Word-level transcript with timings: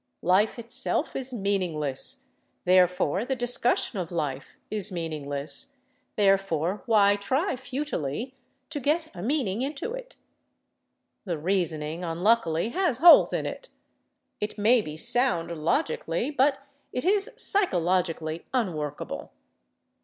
Life 0.23 0.57
itself 0.57 1.15
is 1.15 1.31
meaningless; 1.31 2.23
therefore, 2.65 3.23
the 3.23 3.35
discussion 3.35 3.99
of 3.99 4.11
life 4.11 4.57
is 4.71 4.91
meaningless; 4.91 5.75
therefore, 6.15 6.81
why 6.87 7.15
try 7.17 7.55
futilely 7.55 8.33
to 8.71 8.79
get 8.79 9.13
a 9.15 9.21
meaning 9.21 9.61
into 9.61 9.93
it? 9.93 10.15
The 11.25 11.37
reasoning, 11.37 12.03
unluckily, 12.03 12.69
has 12.69 12.97
holes 12.97 13.31
in 13.31 13.45
it. 13.45 13.69
It 14.39 14.57
may 14.57 14.81
be 14.81 14.97
sound 14.97 15.51
logically, 15.55 16.31
but 16.31 16.63
it 16.91 17.05
is 17.05 17.29
psychologically 17.37 18.47
unworkable. 18.55 19.31